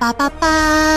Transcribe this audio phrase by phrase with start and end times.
[0.00, 0.89] 叭叭叭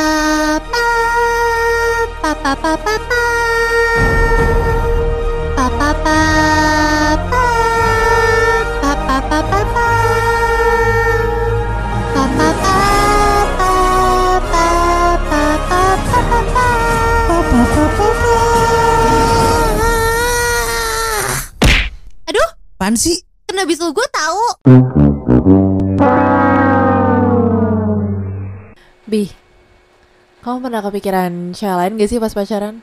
[30.73, 32.81] pernah kepikiran cewek lain gak sih pas pacaran?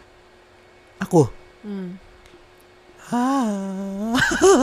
[1.02, 1.26] Aku.
[1.66, 1.98] Hmm.
[3.10, 4.14] Ah.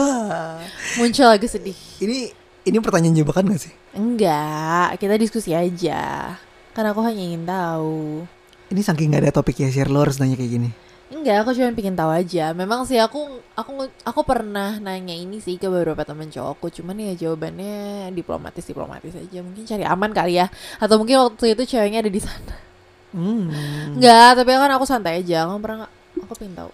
[0.96, 1.76] Muncul lagi sedih.
[2.00, 2.32] ini
[2.64, 3.72] ini pertanyaan jebakan gak sih?
[3.92, 6.32] Enggak, kita diskusi aja.
[6.72, 8.24] Karena aku hanya ingin tahu.
[8.72, 10.70] Ini saking gak ada topik ya share lo harus nanya kayak gini.
[11.12, 12.56] Enggak, aku cuma pengen tahu aja.
[12.56, 17.28] Memang sih aku aku aku pernah nanya ini sih ke beberapa temen cowokku, cuman ya
[17.28, 19.44] jawabannya diplomatis diplomatis aja.
[19.44, 20.48] Mungkin cari aman kali ya.
[20.80, 22.67] Atau mungkin waktu itu ceweknya ada di sana.
[23.10, 23.48] Hmm.
[23.94, 25.44] Enggak, tapi kan aku santai aja.
[25.44, 25.92] Kamu pernah nggak?
[26.24, 26.70] Aku pengen tahu.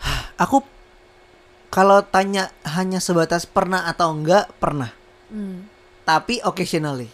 [0.44, 0.56] Aku
[1.66, 4.90] kalau tanya hanya sebatas pernah atau enggak pernah.
[5.28, 5.64] Hmm.
[6.02, 7.06] Tapi occasionally,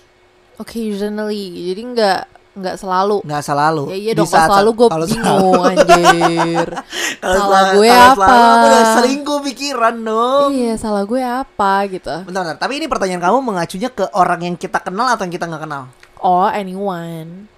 [0.56, 2.20] Occasionally, jadi nggak
[2.56, 3.20] nggak selalu.
[3.20, 3.84] nggak selalu.
[3.86, 6.68] Ya iya dong, kalau saat- selalu gue bingung anjir.
[7.16, 8.24] Kalau Salah selalu- gue kalau apa?
[8.24, 10.48] selalu aku udah selingkuh pikiran dong.
[10.52, 12.14] iya, salah gue apa gitu.
[12.22, 12.56] Bentar, bentar.
[12.58, 15.82] Tapi ini pertanyaan kamu mengacunya ke orang yang kita kenal atau yang kita nggak kenal?
[16.18, 17.48] Oh, anyone.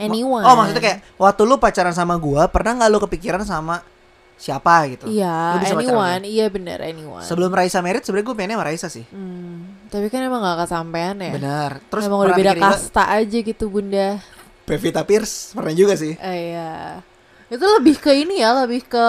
[0.00, 0.44] Anyone.
[0.44, 3.84] Oh, maksudnya kayak waktu lu pacaran sama gua, pernah nggak lu kepikiran sama
[4.42, 5.06] siapa gitu?
[5.06, 6.26] Iya, anyone.
[6.26, 7.22] Iya bener, anyone.
[7.22, 9.06] Sebelum Raisa merit sebenarnya gue pengennya sama Raisa sih.
[9.14, 11.32] Hmm, tapi kan emang gak kesampean ya.
[11.38, 11.70] Benar.
[11.86, 14.18] Terus emang udah beda mikir juga, kasta aja gitu bunda.
[14.66, 16.18] Pevita Pierce pernah juga sih.
[16.18, 16.98] Eh, iya.
[17.46, 19.06] Itu lebih ke ini ya, lebih ke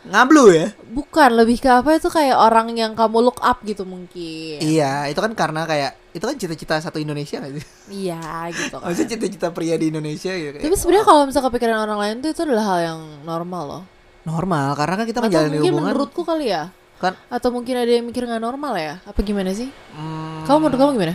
[0.00, 0.66] Ngablu ya?
[0.90, 4.58] bukan lebih ke apa itu kayak orang yang kamu look up gitu mungkin.
[4.58, 7.64] Iya, itu kan karena kayak itu kan cita-cita satu Indonesia gak sih?
[8.08, 8.88] Iya gitu kan.
[8.88, 10.56] Maksudnya cita-cita pria di Indonesia gitu.
[10.56, 13.82] Tapi sebenarnya kalau misalnya kepikiran orang lain tuh itu adalah hal yang normal loh.
[14.20, 16.68] normal karena kan kita Atau menjalani mungkin hubungan menurutku kali ya.
[16.96, 19.00] kan Atau mungkin ada yang mikir nggak normal ya?
[19.04, 19.68] Apa gimana sih?
[19.68, 21.14] hmm, Kamu menurut kamu gimana?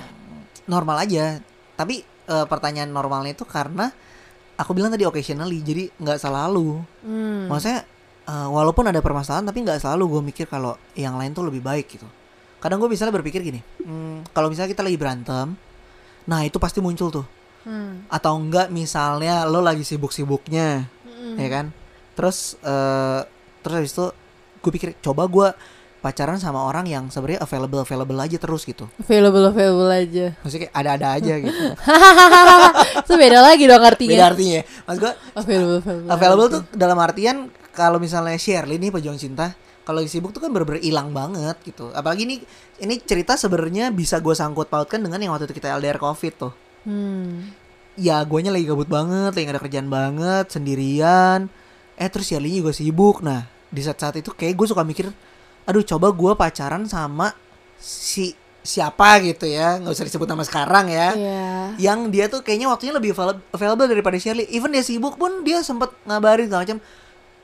[0.66, 1.38] normal aja.
[1.74, 3.90] Tapi eh, pertanyaan normalnya itu karena
[4.56, 6.81] aku bilang tadi occasionally, jadi nggak selalu.
[7.03, 7.45] Hmm.
[7.45, 7.85] Maksudnya
[8.25, 11.86] eh, walaupun ada permasalahan tapi nggak selalu gue mikir kalau yang lain tuh lebih baik
[11.90, 12.08] gitu.
[12.59, 15.53] Kadang gue misalnya berpikir gini, hmm, kalau misalnya kita lagi berantem,
[16.25, 17.25] nah itu pasti muncul tuh.
[17.66, 18.06] Hmm.
[18.09, 21.38] Atau enggak misalnya lo lagi sibuk-sibuknya, Hmm.
[21.38, 21.66] ya kan?
[22.18, 23.22] Terus eh
[23.62, 24.06] terus habis itu
[24.62, 25.47] gue pikir coba gue
[26.06, 28.86] pacaran sama orang yang sebenarnya available available aja terus gitu.
[29.02, 30.38] Available available aja.
[30.46, 31.64] Maksudnya kayak ada-ada aja gitu.
[33.02, 34.14] Itu beda lagi dong artinya.
[34.14, 34.62] Beda artinya.
[34.86, 36.10] Mas gue Available available.
[36.14, 37.38] available tuh dalam artian
[37.74, 41.90] kalau misalnya Shirley nih pejuang cinta kalau lagi sibuk tuh kan bener-bener hilang banget gitu.
[41.94, 42.36] Apalagi ini
[42.78, 46.54] ini cerita sebenarnya bisa gue sangkut pautkan dengan yang waktu itu kita LDR covid tuh.
[46.86, 47.50] Hmm.
[47.96, 51.50] Ya guanya lagi gabut banget, lagi gak ada kerjaan banget, sendirian.
[51.96, 53.22] Eh terus Shirley juga sibuk.
[53.22, 55.10] Nah di saat-saat itu kayak gue suka mikir,
[55.66, 57.34] aduh coba gue pacaran sama
[57.76, 61.14] si siapa gitu ya, nggak usah disebut nama sekarang ya.
[61.14, 61.50] Iya.
[61.78, 64.50] Yang dia tuh kayaknya waktunya lebih avail- available daripada Shirley.
[64.50, 66.80] Even dia sibuk pun dia sempet ngabarin segala macam.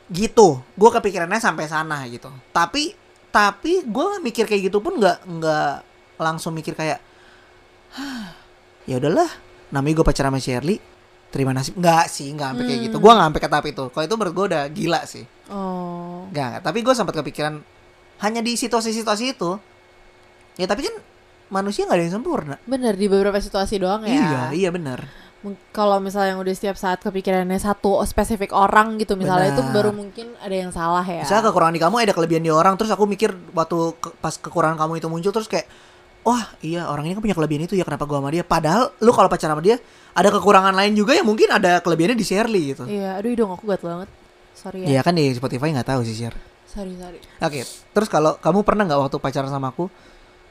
[0.08, 0.48] Gitu.
[0.74, 2.34] Gue kepikirannya sampai sana gitu.
[2.50, 2.98] Tapi
[3.30, 5.74] tapi gue mikir kayak gitu pun nggak nggak
[6.18, 7.00] langsung mikir kayak
[7.92, 8.36] "Hah,
[8.84, 9.30] ya udahlah
[9.70, 10.78] namanya gue pacaran sama Shirley
[11.30, 14.04] terima nasib nggak sih nggak sampai kayak gitu gue nggak sampai ke tahap itu kalau
[14.04, 16.28] itu menurut gue udah gila sih Oh.
[16.28, 16.60] nggak.
[16.60, 17.64] tapi gue sempat kepikiran
[18.22, 19.58] hanya di situasi-situasi itu
[20.56, 20.96] ya tapi kan
[21.50, 24.14] manusia nggak ada yang sempurna Bener di beberapa situasi doang ya.
[24.14, 25.04] iya iya benar
[25.42, 29.74] Mung- Kalau misalnya yang udah setiap saat kepikirannya satu spesifik orang gitu misalnya itu Benar.
[29.74, 31.26] baru mungkin ada yang salah ya.
[31.26, 34.78] Misalnya kekurangan di kamu ada kelebihan di orang terus aku mikir waktu ke- pas kekurangan
[34.78, 35.66] kamu itu muncul terus kayak
[36.22, 39.10] wah iya orang ini kan punya kelebihan itu ya kenapa gua sama dia padahal lu
[39.10, 39.81] kalau pacaran sama dia
[40.14, 43.66] ada kekurangan lain juga yang mungkin ada kelebihannya di Shirley gitu Iya, aduh hidung aku
[43.66, 44.10] gatel banget.
[44.54, 44.88] Sorry ya.
[44.88, 46.38] Iya kan di Spotify nggak tahu sih Shir
[46.72, 47.20] Sorry, sorry.
[47.38, 47.62] Oke
[47.92, 49.92] terus kalau kamu pernah nggak waktu pacaran sama aku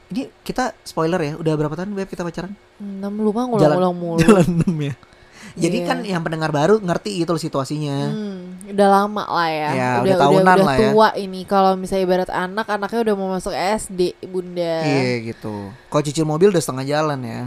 [0.07, 4.19] ini kita spoiler ya udah berapa tahun Beb kita pacaran Enam lupa ngulang-ngulang mulu.
[4.21, 4.95] jalan 6 ya
[5.53, 5.87] jadi Iya.
[5.87, 9.69] kan yang pendengar baru ngerti gitu loh situasinya Hmm, udah lama lah ya.
[9.69, 10.81] Ya, udah udah tahunan udah lah ya.
[10.85, 11.41] tua ini.
[11.43, 14.75] Kalau misalnya ibarat anak, anaknya udah mau masuk SD, bunda.
[14.81, 17.41] iya gitu kalau cicil mobil udah setengah jalan ya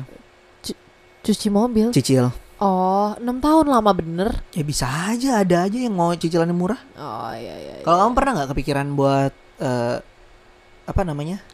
[1.23, 1.89] Cuci mobil.
[1.91, 2.29] cicil
[2.65, 4.41] Oh, enam tahun lama bener.
[4.51, 7.75] ya bisa aja ada aja yang mau cicilannya murah Oh iya iya.
[7.77, 7.85] iya.
[7.85, 9.97] Kalau kamu pernah nggak kepikiran buat eh,
[10.85, 11.45] apa namanya?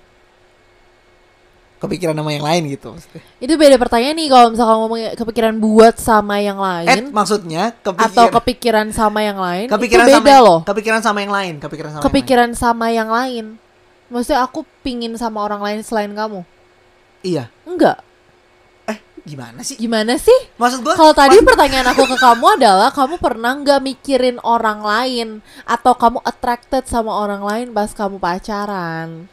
[1.80, 3.24] Kepikiran nama yang lain gitu maksudnya.
[3.40, 8.04] Itu beda pertanyaan nih kalau misalkan ngomong kepikiran buat sama yang Eh, lain maksudnya kepikir,
[8.06, 10.60] atau kepikiran sama yang lain kepikiran itu sama beda loh.
[10.62, 13.44] Kepikiran sama yang lain, kepikiran sama Kepikiran sama yang lain.
[14.12, 16.44] Maksudnya aku pingin sama orang lain selain kamu.
[16.44, 16.58] yang lain.
[17.24, 17.44] Iya.
[17.64, 17.96] Enggak.
[19.30, 19.76] Gimana sih?
[19.78, 20.38] Gimana sih?
[20.58, 25.28] Maksud gue Kalau tadi pertanyaan aku ke kamu adalah kamu pernah nggak mikirin orang lain
[25.62, 29.30] atau kamu attracted sama orang lain pas kamu pacaran?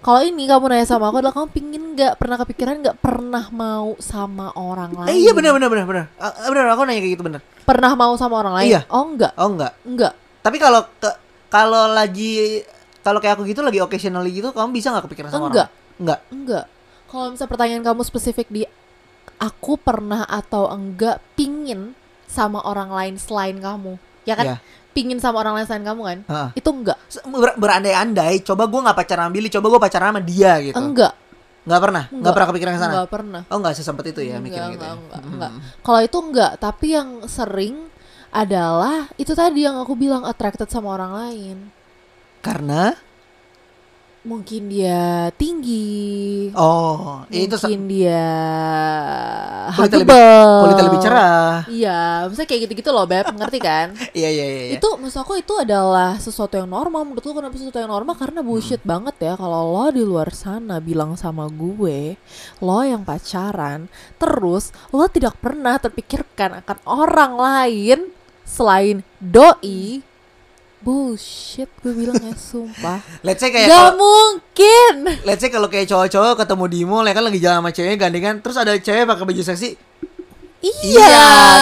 [0.00, 3.98] Kalau ini kamu nanya sama aku adalah kamu pingin nggak pernah kepikiran nggak pernah mau
[3.98, 5.10] sama orang lain?
[5.12, 6.04] Eh iya benar benar benar benar.
[6.16, 7.40] Ah, benar aku nanya kayak gitu benar.
[7.66, 8.70] Pernah mau sama orang lain?
[8.70, 8.80] Iya.
[8.88, 9.72] Oh enggak, Oh enggak.
[9.82, 10.12] enggak.
[10.40, 11.10] Tapi kalau ke
[11.50, 12.62] kalau lagi
[13.02, 15.68] kalau kayak aku gitu lagi occasionally gitu kamu bisa nggak kepikiran sama Enggak.
[15.68, 15.98] orang?
[16.00, 16.18] Enggak.
[16.32, 16.64] Enggak.
[17.10, 18.62] Kalau misal pertanyaan kamu spesifik di
[19.40, 21.96] aku pernah atau enggak pingin
[22.28, 24.46] sama orang lain selain kamu, ya kan?
[24.46, 24.56] Iya.
[24.90, 26.18] Pingin sama orang lain selain kamu kan?
[26.28, 26.48] Heeh.
[26.60, 26.98] Itu enggak.
[27.24, 30.76] Ber- berandai-andai, coba gue nggak pacaran sama Billy, coba gue pacaran sama dia gitu.
[30.76, 31.14] Enggak.
[31.60, 32.32] Nggak pernah, nggak Enggak.
[32.34, 32.92] pernah kepikiran ke sana.
[32.92, 33.42] Enggak pernah.
[33.48, 34.66] Oh nggak sesempet itu ya Enggak, mikir gitu.
[34.76, 34.94] enggak, ya?
[34.98, 35.32] enggak, Mm-mm.
[35.34, 35.52] enggak.
[35.82, 37.74] Kalau itu enggak, tapi yang sering
[38.30, 41.58] adalah itu tadi yang aku bilang attracted sama orang lain.
[42.40, 42.94] Karena
[44.20, 46.52] Mungkin dia tinggi.
[46.52, 48.26] oh itu mungkin dia
[49.72, 51.52] Kulitnya lebih- kulitnya lebih cerah.
[51.64, 53.96] Iya, misalnya kayak gitu-gitu loh, Beb, ngerti kan?
[54.18, 54.60] Iya iya iya.
[54.66, 54.72] iya.
[54.76, 57.08] Itu maksud aku itu adalah sesuatu yang normal.
[57.08, 58.12] Menurut lu kenapa sesuatu yang normal?
[58.12, 62.18] Karena bullshit banget ya kalau lo di luar sana bilang sama gue,
[62.60, 63.88] lo yang pacaran,
[64.20, 67.98] terus lo tidak pernah terpikirkan akan orang lain
[68.44, 70.02] selain doi.
[70.80, 73.04] Bullshit gue bilang ya, sumpah.
[73.26, 74.94] Let's say kayak Gak kalau mungkin.
[75.28, 78.34] let's say kalau kayak cowok-cowok ketemu di mall ya kan lagi jalan sama ceweknya gandengan
[78.40, 79.68] terus ada cewek pakai baju seksi.
[80.60, 81.08] Iya,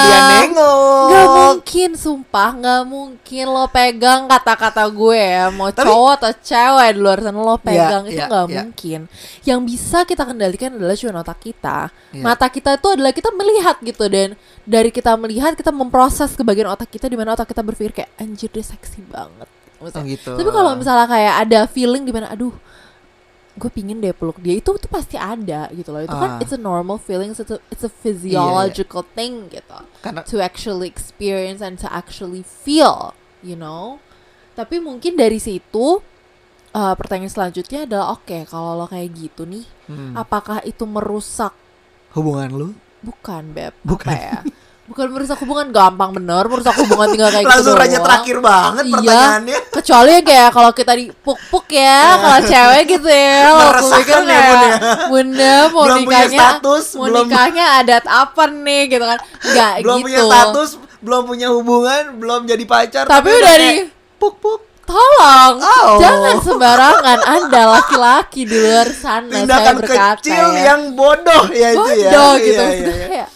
[0.03, 1.06] dia nengok.
[1.09, 6.89] Gak mungkin, sumpah Gak mungkin lo pegang kata-kata gue ya Mau Tapi- cowok atau cewek
[6.93, 8.62] di luar sana lo pegang Itu iya, gak iya.
[8.67, 9.00] mungkin
[9.47, 11.79] Yang bisa kita kendalikan adalah cuma otak kita
[12.11, 12.25] Iya.
[12.27, 14.35] Mata kita itu adalah kita melihat gitu Dan
[14.67, 18.11] dari kita melihat kita memproses ke bagian otak kita Di mana otak kita berpikir kayak
[18.19, 19.47] Anjir dia seksi banget
[19.79, 20.35] Oh gitu.
[20.35, 22.50] Tapi kalau misalnya kayak ada feeling di mana Aduh
[23.58, 26.40] gue pingin deh peluk dia itu tuh pasti ada gitu loh itu kan Ah.
[26.40, 31.58] it's a normal feeling it's a, it's a physiological thing gitu karena to actually experience
[31.58, 33.12] and to actually feel,
[33.43, 33.99] you know.
[34.55, 35.99] Tapi mungkin dari situ
[36.70, 41.50] uh, pertanyaan selanjutnya adalah oke kalau lo kayak gitu nih, hmm, apakah itu merusak
[42.14, 42.69] hubungan lu
[42.99, 44.11] bukan beb Bukan.
[44.11, 44.38] apa ya?
[44.88, 47.76] Bukan merusak hubungan gampang bener, merusak hubungan tinggal kayak langsung gitu.
[47.79, 48.06] raja doang.
[48.08, 48.93] terakhir banget Iya.
[48.96, 49.58] pertanyaannya.
[49.70, 53.38] Kecuali kayak kalau kita dipuk-puk ya, kalau cewek gitu ya,
[53.69, 54.79] aku pikir ya, Bun, kayak ya.
[55.06, 59.19] bunda mau Belum punya nikahnya, status, mau belum- nikahnya adat apa nih gitu kan?
[59.43, 60.05] Enggak belum gitu.
[60.05, 60.69] punya status,
[60.99, 63.05] belum punya hubungan, belum jadi pacar.
[63.05, 63.87] Tapi udah udah di-
[64.17, 64.61] puk puk.
[64.82, 66.00] Tolong, Oh.
[66.00, 70.62] jangan sembarangan Anda laki-laki di luar sana saya Tindakan berkata kecil ya.
[70.67, 72.08] yang bodoh ya itu ya.
[72.08, 72.64] bodoh gitu.
[72.64, 73.26] Iya, iya, iya.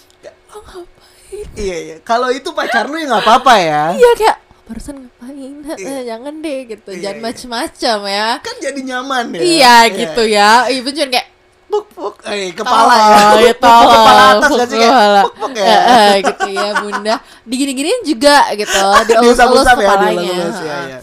[1.53, 1.61] Kayak?
[1.61, 1.97] Iya, iya.
[2.01, 3.85] Kalau itu pacar lu ya nggak apa-apa ya.
[3.93, 5.55] Iya kayak barusan ngapain?
[5.77, 5.99] Iya.
[6.17, 7.27] Jangan deh gitu, Iya, jangan iya.
[7.29, 8.29] macem-macem ya.
[8.41, 9.41] Kan jadi nyaman ya.
[9.41, 10.51] Iya gitu ya.
[10.73, 11.29] Ibu cuma kayak
[11.73, 12.15] Puk puk.
[12.29, 13.49] Eh, kepala ya.
[13.49, 15.21] Ya puk, puk, kepala atas puk, gak sih kayak kepala.
[15.25, 15.65] puk puk ya.
[15.65, 17.15] Eh, eh, gitu ya bunda.
[17.49, 18.83] Digini-giniin juga gitu.
[19.25, 20.21] Diusap-usap ya, kepalanya.
[20.61, 20.99] ya, ya.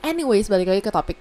[0.00, 1.20] Anyways, balik lagi ke topik.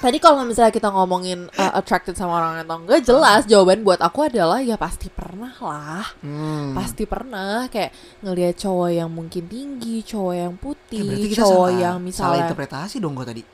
[0.00, 4.32] Tadi kalau misalnya kita ngomongin uh, attracted sama orang atau enggak, jelas jawaban buat aku
[4.32, 6.08] adalah ya pasti pernah lah.
[6.24, 6.72] Hmm.
[6.72, 11.96] Pasti pernah kayak ngelihat cowok yang mungkin tinggi, cowok yang putih, kita cowok salah, yang
[12.00, 13.44] salah misalnya interpretasi dong gua tadi.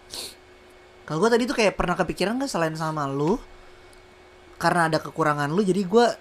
[1.02, 3.34] Kalau gua tadi tuh kayak pernah kepikiran gak selain sama lu
[4.56, 6.14] karena ada kekurangan lu jadi gua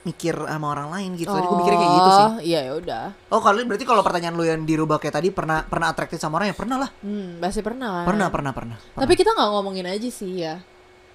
[0.00, 1.28] mikir sama orang lain gitu.
[1.28, 2.24] Tadi gua mikirnya kayak gitu sih.
[2.24, 3.04] Oh, Iya ya udah.
[3.28, 6.52] Oh, kalau berarti kalau pertanyaan lu yang dirubah kayak tadi pernah pernah atraktif sama orang
[6.52, 6.90] ya pernah lah.
[7.04, 8.02] Hmm, pasti pernah.
[8.02, 8.06] kan?
[8.08, 8.76] Pernah, pernah, pernah.
[8.80, 9.00] pernah.
[9.04, 10.56] Tapi kita nggak ngomongin aja sih ya.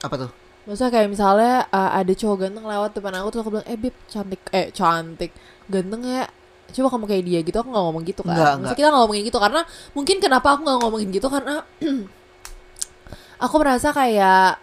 [0.06, 0.32] apa tuh?
[0.70, 3.96] Maksudnya kayak misalnya uh, ada cowok ganteng lewat depan aku terus aku bilang, eh Bib
[4.10, 5.32] cantik, eh cantik,
[5.70, 6.26] ganteng ya
[6.66, 9.24] Coba kamu kayak dia gitu, aku gak ngomong gitu kan Nggak, Maksudnya kita gak ngomongin
[9.30, 9.62] gitu karena
[9.94, 11.56] Mungkin kenapa aku gak ngomongin gitu karena
[13.46, 14.58] Aku merasa kayak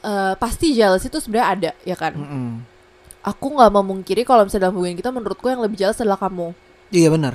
[0.00, 2.48] eh, Pasti jealous itu sebenarnya ada ya kan Mm-mm.
[3.24, 6.52] Aku gak memungkiri kalau misalnya dalam hubungan kita menurutku yang lebih jealous adalah kamu
[6.92, 7.34] Iya benar.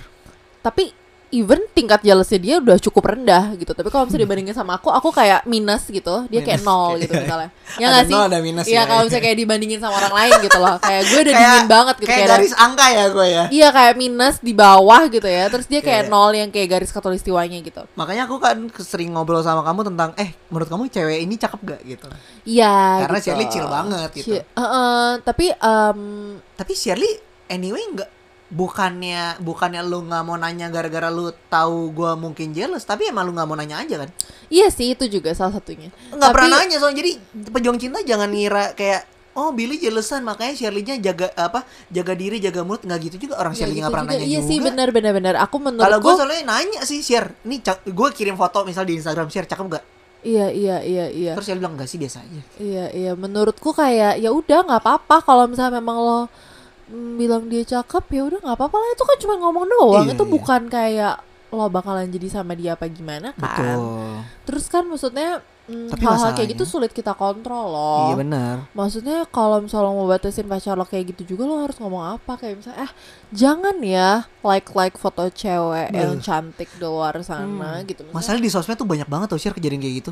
[0.62, 0.94] Tapi
[1.32, 5.10] even tingkat jealousnya dia udah cukup rendah gitu Tapi kalau misalnya dibandingin sama aku, aku
[5.10, 7.22] kayak minus gitu Dia kayak Minus, nol kayak- gitu iya.
[7.22, 8.14] misalnya Ya Ada gak sih?
[8.14, 8.82] nol, ada minus Iya ya.
[8.84, 11.96] kalau misalnya kayak dibandingin sama orang lain gitu loh Kayak gue udah Kayak- dingin banget
[11.96, 13.44] gitu Kayak ada- garis angka ya gue ya.
[13.48, 16.12] Iya kayak minus di bawah gitu ya Terus dia kayak Iya.
[16.12, 20.34] nol yang kayak garis katulistiwanya gitu Makanya aku kan sering ngobrol sama kamu tentang eh
[20.48, 22.08] menurut kamu cewek ini cakep gak gitu.
[22.44, 23.26] Iya Karena gitu.
[23.28, 24.26] Shirley chill banget gitu.
[24.32, 26.00] Chi- Heeh, Tapi em,
[26.52, 27.12] Tapi Shirley
[27.48, 28.10] anyway nggak
[28.50, 33.34] bukannya bukannya lu nggak mau nanya gara-gara lu tahu gua mungkin jealous tapi emang lu
[33.34, 34.10] nggak mau nanya aja kan?
[34.50, 35.94] Iya sih itu juga salah satunya.
[36.10, 37.12] Nggak pernah nanya soalnya jadi
[37.50, 39.06] pejuang cinta jangan ngira kayak
[39.38, 42.82] oh Billy jealousan makanya Shirley-nya jaga apa jaga diri jaga mulut.
[42.82, 44.18] Nggak gitu juga orang Ya, Shirley gitu nggak pernah juga.
[44.18, 44.50] nanya Iya juga.
[44.50, 45.34] sih benar benar benar.
[45.46, 49.30] Aku kalau menurutku gue soalnya nanya sih share nih gue kirim foto misal di Instagram
[49.30, 49.86] share cakep gak
[50.20, 51.32] Iya iya iya iya.
[51.32, 52.42] Terus Shirley bilang enggak sih biasa aja.
[52.60, 53.12] Iya iya.
[53.16, 56.20] Menurutku kayak ya udah nggak apa-apa kalau misalnya memang lo
[56.90, 60.24] bilang dia cakep ya udah nggak apa-apa lah itu kan cuma ngomong doang Iya, itu
[60.24, 60.32] iya.
[60.32, 61.16] bukan kayak
[61.50, 63.82] lo bakalan jadi sama dia apa gimana kan Betul.
[64.44, 68.56] terus kan maksudnya mm, Tapi hal-hal kayak gitu sulit kita kontrol loh Iya benar.
[68.72, 72.54] maksudnya kalau misalnya mau batasin pacar lo kayak gitu juga lo harus ngomong apa kayak
[72.56, 72.92] misalnya eh
[73.30, 74.10] jangan ya
[74.42, 76.22] like like foto cewek yang Duh.
[76.22, 77.82] cantik di luar sana Hmm.
[77.84, 80.12] gitu Maksudnya- Masalah di sosmed tuh banyak banget tuh share kejadian kayak gitu.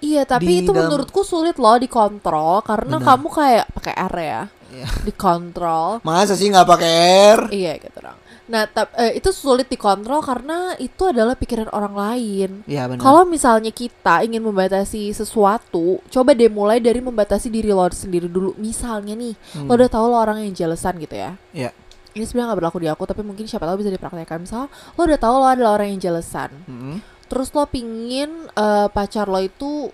[0.00, 3.06] Iya, tapi Di itu dalam- menurutku sulit loh dikontrol karena Benar.
[3.08, 4.88] kamu kayak pakai R ya, Iya.
[5.04, 6.00] dikontrol.
[6.00, 6.92] Masa sih nggak pakai
[7.30, 7.40] R?
[7.52, 8.16] iya gitu dong.
[8.42, 12.50] Nah, tap- eh, itu sulit dikontrol karena itu adalah pikiran orang lain.
[12.64, 12.90] Iya.
[12.96, 18.52] Kalau misalnya kita ingin membatasi sesuatu, coba deh mulai dari membatasi diri lo sendiri dulu.
[18.56, 19.68] Misalnya nih, Hmm.
[19.68, 21.38] lo udah tahu lo orang yang jealousan gitu ya.
[21.52, 21.70] Iya.
[22.12, 24.42] Ini sebenarnya nggak berlaku di aku, tapi mungkin siapa tahu bisa dipraktekkan.
[24.42, 26.50] Misal lo udah tahu lo adalah orang yang jealousan.
[26.66, 26.96] Mm-mm.
[27.24, 29.88] terus lo pingin eh, pacar lo itu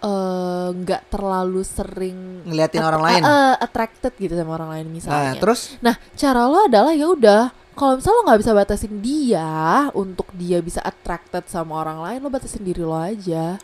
[0.00, 3.22] eh, nggak terlalu sering ngeliatin at- orang lain.
[3.22, 5.32] eh, attracted gitu sama orang lain Nah, misalnya.
[5.36, 7.42] terus Nah, cara lo adalah ya udah
[7.72, 9.50] kalau misalnya lo nggak bisa batasin dia
[9.92, 13.56] untuk dia bisa attracted sama orang lain, lo batasin diri lo aja.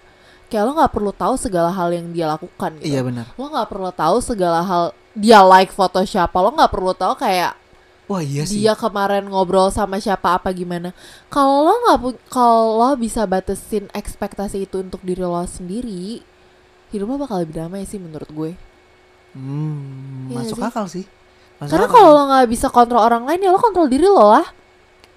[0.47, 2.87] Kayak lo nggak perlu tahu segala hal yang dia lakukan gitu.
[2.87, 3.27] iya benar.
[3.35, 6.39] Lo nggak perlu tahu segala hal dia like foto siapa.
[6.39, 7.57] Lo nggak perlu tahu kayak
[8.07, 8.63] Wah iya sih.
[8.63, 10.95] dia kemarin ngobrol sama siapa apa gimana.
[11.27, 16.23] Kalau lo nggak kalau lo bisa batasin ekspektasi itu untuk diri lo sendiri,
[16.89, 18.53] hidup lo bakal lebih damai sih menurut gue.
[19.33, 20.65] Hmm, Iya masuk sih.
[20.65, 21.05] akal sih.
[21.57, 24.47] Masuk Karena kalau lo nggak bisa kontrol orang lain ya lo kontrol diri lo lah.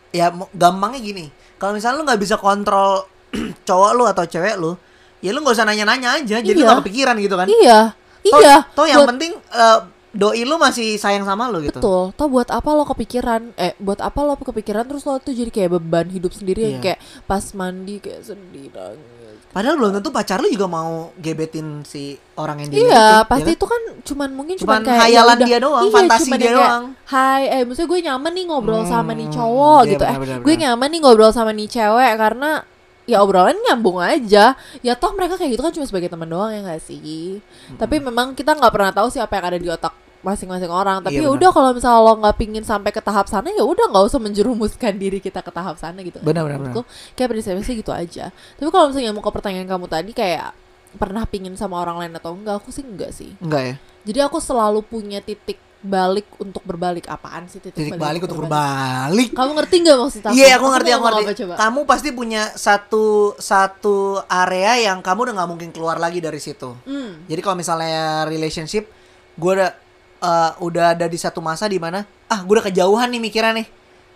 [0.10, 1.26] ya gampangnya gini.
[1.56, 3.06] Kalau misalnya lu nggak bisa kontrol
[3.68, 4.74] cowok lu atau cewek lu,
[5.20, 6.42] ya lu nggak usah nanya-nanya aja.
[6.42, 6.82] Jadi lu Iya.
[6.82, 7.46] kepikiran gitu kan.
[7.46, 7.94] Iya,
[8.26, 8.56] Toh- iya.
[8.74, 9.80] Toh yang buat- penting eh,
[10.12, 11.78] doi lu masih sayang sama lu gitu.
[11.78, 12.04] Betul.
[12.14, 13.54] Toh buat apa lo kepikiran?
[13.54, 16.98] Eh, buat apa lo kepikiran terus lo tuh jadi kayak beban hidup sendiri yang Iya.
[16.98, 19.38] kayak pas mandi kayak sedih nangis.
[19.50, 23.42] Padahal belum tentu pacar lu juga mau gebetin si orang yang dia Iya, gebetin, pasti
[23.42, 23.58] ya kan?
[23.58, 26.52] itu kan cuman mungkin Cuman cuman, kayak hayalan ya udah, dia doang, iya, fantasi dia
[26.54, 26.84] doang.
[27.06, 30.10] Hai, eh maksudnya gue nyaman nih ngobrol sama nih Hmm, cowok iya, gitu eh.
[30.14, 32.50] benar, benar, Gue nyaman nih ngobrol sama nih cewek karena
[33.10, 34.54] ya obrolan nyambung aja.
[34.86, 37.42] Ya toh mereka kayak gitu kan cuma sebagai teman doang ya gak sih?
[37.76, 41.02] Tapi memang kita nggak pernah tahu siapa yang ada di otak masing-masing orang.
[41.02, 43.90] Tapi ya Iya, udah kalau misalnya lo nggak pingin sampai ke tahap sana ya udah
[43.90, 46.22] nggak usah menjerumuskan diri kita ke tahap sana gitu.
[46.22, 46.82] Benar, benar, Menurutku
[47.18, 48.30] kayak prinsipnya sih gitu aja.
[48.30, 50.54] Tapi kalau misalnya mau ke pertanyaan kamu tadi kayak
[50.98, 52.60] pernah pingin sama orang lain atau enggak?
[52.62, 53.34] Aku sih enggak sih.
[53.40, 53.76] Enggak ya.
[54.10, 57.08] Jadi aku selalu punya titik balik untuk berbalik.
[57.08, 59.32] Apaan sih titik, Titik balik untuk berbalik.
[59.32, 60.34] Kamu ngerti nggak maksud aku?
[60.36, 61.24] Iya, aku ngerti, aku ngerti.
[61.24, 61.54] apa coba?
[61.56, 66.76] Kamu pasti punya satu satu area yang kamu udah nggak mungkin keluar lagi dari situ.
[66.84, 67.24] Hmm.
[67.32, 68.92] Jadi kalau misalnya relationship,
[69.40, 69.72] gue udah
[70.20, 73.68] eh, udah ada di satu masa di mana ah gue udah kejauhan nih mikirnya nih.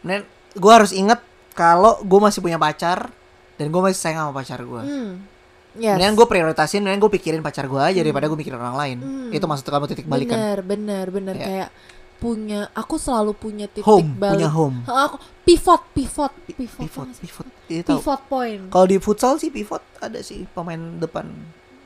[0.03, 0.19] Dan
[0.53, 1.23] gue harus inget
[1.55, 3.07] kalau gue masih punya pacar
[3.55, 4.83] dan gue masih sayang sama pacar gue.
[4.83, 5.32] Hmm.
[5.73, 5.95] Yes.
[5.95, 8.97] Mendingan gue prioritasin, mendingan gue pikirin pacar gue aja daripada gue mikirin orang lain.
[8.99, 9.31] Hmm.
[9.31, 10.37] Itu maksud kamu titik balik kan?
[10.37, 11.33] Bener, bener, bener.
[11.33, 11.45] Iya.
[11.45, 11.69] Kayak
[12.15, 14.37] punya, aku selalu punya titik Home, balik.
[14.37, 14.77] punya home.
[14.85, 17.47] Aku pivot, pivot, pivot, Pivot, pivot.
[17.67, 17.99] Itu tahu.
[17.99, 18.63] pivot point.
[18.69, 21.25] Kalau di futsal sih pivot ada sih pemain depan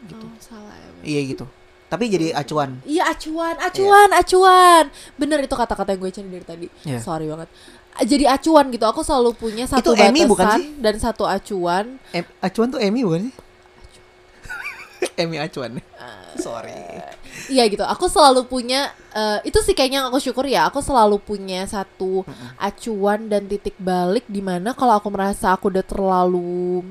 [0.05, 0.21] gitu.
[0.21, 0.89] Oh, salah ya.
[1.01, 1.45] Iya gitu.
[1.87, 2.83] Tapi jadi acuan.
[2.83, 4.83] Iya acuan, acuan, acuan.
[5.15, 6.67] Bener itu kata-kata yang gue cari dari tadi.
[6.83, 6.99] Iya.
[6.99, 7.47] Sorry banget.
[7.97, 8.85] Jadi acuan gitu.
[8.85, 10.67] Aku selalu punya satu Itu batasan bukan sih?
[10.77, 11.97] dan satu acuan.
[12.11, 13.33] Em, acuan tuh Emmy bukan sih?
[15.21, 15.81] Emmy acuan.
[16.37, 16.73] Sorry.
[17.49, 17.83] Iya gitu.
[17.85, 20.69] Aku selalu punya eh, itu sih kayaknya yang aku syukur ya.
[20.69, 22.25] Aku selalu punya satu
[22.57, 26.85] acuan dan titik balik di mana kalau aku merasa aku udah terlalu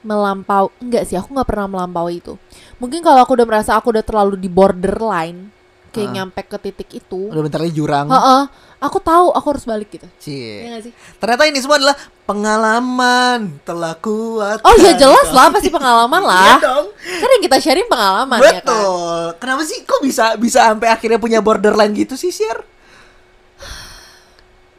[0.00, 2.40] melampau enggak sih aku nggak pernah melampaui itu
[2.80, 5.52] mungkin kalau aku udah merasa aku udah terlalu di borderline
[5.90, 6.14] kayak Ah.
[6.16, 8.06] nyampe ke titik itu Udah bentar lagi jurang.
[8.06, 8.42] Heeh,
[8.78, 10.64] aku tahu aku harus balik gitu Cie.
[10.64, 14.58] Iya sih Ternyata ini semua adalah pengalaman telah kuat.
[14.60, 16.86] oh ya jelas lah pasti pengalaman Iya lah dong.
[16.94, 19.22] kan yang kita sharing pengalaman ya kan Betul.
[19.36, 22.62] Kenapa sih kok bisa bisa sampai akhirnya punya borderline gitu sih, Share?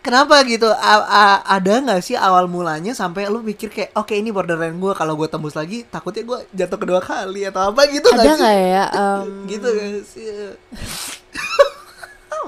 [0.02, 0.66] Kenapa gitu?
[0.66, 4.92] A- a- ada nggak sih awal mulanya sampai lu mikir kayak oke ini borderline gue
[4.98, 8.74] kalau gue tembus lagi takutnya gue jatuh kedua kali atau apa gitu ada nggak sih?
[8.74, 10.26] ya em, Gitu gak sih?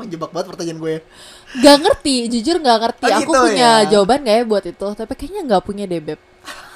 [0.02, 0.96] Menjebak banget pertanyaan gue.
[1.62, 3.06] Gak ngerti, jujur gak ngerti.
[3.06, 3.88] Oh, Aku gitu punya ya?
[3.94, 6.20] jawaban gak ya buat itu, tapi kayaknya nggak punya deh beb.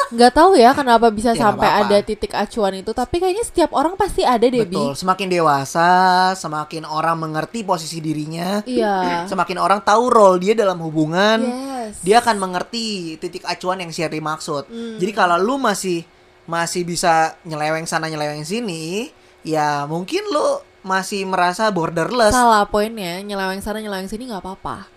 [0.08, 1.92] Nggak tahu ya kenapa bisa Ya, sampai apa-apa.
[1.92, 4.72] ada titik acuan itu, tapi kayaknya setiap orang pasti ada deh Bi.
[4.72, 4.96] Betul.
[4.96, 5.90] Semakin dewasa,
[6.32, 8.96] semakin orang mengerti posisi dirinya, Iya.
[9.32, 11.44] semakin orang tahu role dia dalam hubungan.
[11.44, 12.00] Yes.
[12.00, 14.68] dia akan mengerti titik acuan yang Sherry maksud.
[14.68, 14.96] Hmm.
[14.96, 16.08] Jadi kalau lu masih
[16.44, 22.32] masih bisa nyeleweng sana nyeleweng sini, ya mungkin lu masih merasa borderless.
[22.32, 24.88] Salah poinnya, nyeleweng sana nyeleweng sini nggak apa-apa.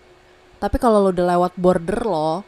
[0.55, 2.47] Tapi kalau lo udah lewat border lo,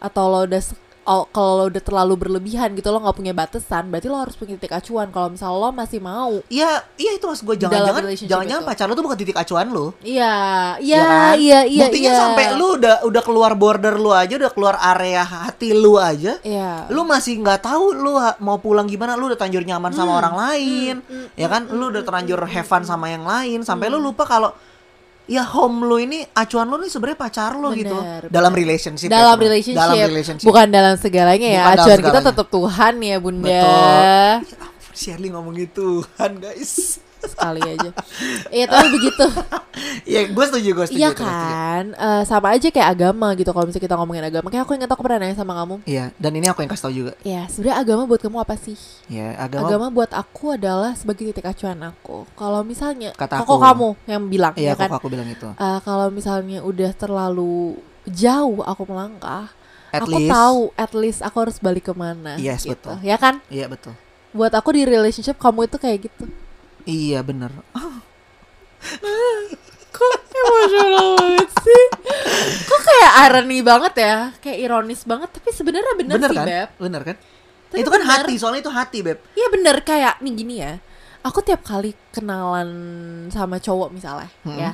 [0.00, 0.62] atau lo udah
[1.02, 4.54] oh, kalau lo udah terlalu berlebihan gitu lo nggak punya batasan berarti lo harus punya
[4.54, 8.84] titik acuan kalau misal lo masih mau Iya, iya itu maksud gue jangan-jangan jangan-jangan pacar
[8.84, 9.90] lu tuh bukan titik acuan lu.
[10.00, 10.34] iya
[10.78, 11.34] ya iya kan?
[11.36, 12.20] iya iya Buktinya iya.
[12.20, 16.36] sampai lu udah udah keluar border lu aja, udah keluar area hati lu aja.
[16.42, 20.20] iya Lu masih nggak tahu ha- mau pulang gimana, lu udah terlanjur nyaman sama Hmm,
[20.20, 20.94] orang lain.
[21.02, 21.66] hmm, ya kan?
[21.66, 24.52] Lu udah terlanjur have fun sama yang lain sampai lu lupa kalau
[25.30, 27.94] ya home lu ini acuan lu nih sebenarnya pacar lu gitu.
[27.94, 29.06] Bener, Dalam relationship.
[29.06, 29.46] ya, dalam teman.
[29.46, 30.44] relationship, Dalam relationship.
[30.44, 32.28] bukan dalam segalanya ya Bukan acuan kita segalanya.
[32.28, 33.62] tetap Tuhan ya bunda Betul.
[33.62, 34.34] Ya
[34.92, 36.98] Shirley ngomong gitu kan guys.
[37.22, 37.90] Sekali aja
[38.48, 39.24] iya tapi begitu
[40.04, 40.98] ya gue setuju, gue setuju.
[40.98, 44.72] iya kan Eh, sama aja kayak agama gitu kalau misalnya kita ngomongin agama kayak aku
[44.74, 47.12] ingat aku pernah nanya sama kamu Iya, dan ini aku yang kasih tau juga.
[47.22, 51.44] ya sebenarnya agama buat kamu apa sih Ya, agama, agama buat aku adalah sebagai titik
[51.44, 53.56] acuan aku kalau misalnya Kata kok aku.
[53.58, 55.48] kamu yang bilang Iya, ya kan kok aku bilang itu.
[55.50, 59.48] Eh, kalau misalnya udah terlalu jauh aku melangkah
[59.90, 62.96] At aku least, tahu at least aku harus balik ke mana Yes, gitu betul.
[63.02, 63.94] ya kan Iya betul.
[64.30, 66.30] buat aku di relationship kamu itu kayak gitu
[66.82, 67.50] Iya bener.
[69.90, 71.84] kok emosional banget sih
[72.64, 76.46] kok kayak irony banget ya kayak ironis banget tapi sebenarnya bener, Bener sih kan?
[76.46, 77.16] beb Bener kan?
[77.68, 78.10] Tapi itu kan bener.
[78.18, 79.22] hati, soalnya itu hati, Beb.
[79.30, 80.82] Iya bener kayak nih gini ya
[81.20, 82.66] aku tiap kali kenalan
[83.28, 84.58] sama cowok misalnya Mm-mm.
[84.58, 84.72] ya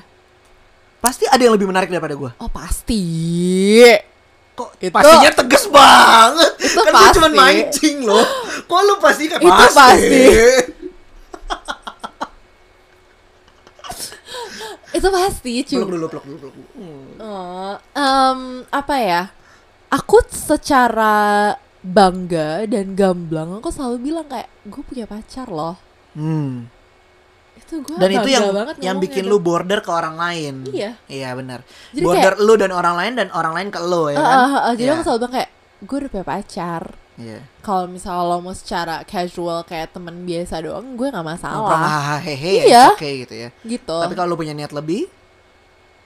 [0.96, 2.30] Pasti ada yang lebih menarik daripada gue.
[2.32, 3.02] oh pasti
[4.54, 6.50] Kok Itu- pastinya tegas banget.
[6.56, 7.36] Itu kan gue cuma pasti.
[7.36, 8.25] mancing loh.
[8.64, 10.25] Kok lu pasti kan Itu pasti.
[14.96, 16.68] Itu pasti cuy Peluk dulu, peluk dulu, peluk dulu.
[16.74, 17.08] Hmm.
[17.18, 19.22] Oh, em, apa ya?
[19.88, 25.78] Aku secara bangga dan gamblang aku selalu bilang kayak gue punya pacar loh.
[26.18, 26.66] Hmm.
[27.54, 30.66] Itu gue Dan itu yang banget yang bikin lu border ke orang lain.
[30.66, 30.98] Iya.
[31.06, 31.62] Iya benar.
[31.94, 34.34] Border lu dan orang lain dan orang lain ke lu ya Ah, kan?
[34.34, 34.94] ah, ah, jadi Iya.
[34.98, 36.82] aku selalu bilang kayak gue udah punya pacar.
[37.16, 37.40] Iya.
[37.61, 41.73] Kalau misalnya lo mau secara casual kayak temen biasa doang, gue nggak masalah.
[41.73, 42.92] hahaha hehe Iya.
[42.92, 43.49] it's okay gitu ya.
[43.62, 43.96] Gitu.
[43.96, 45.08] Tapi kalau lu punya niat lebih,